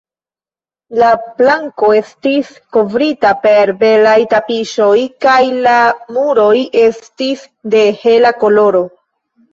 [1.01, 1.09] La
[1.41, 4.95] planko estis kovrita per belaj tapiŝoj,
[5.27, 5.39] kaj
[5.69, 5.77] la
[6.17, 6.55] muroj
[6.89, 7.45] estis
[7.77, 8.87] de hela koloro.